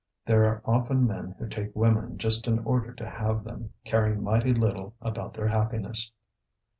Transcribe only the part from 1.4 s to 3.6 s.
take women just in order to have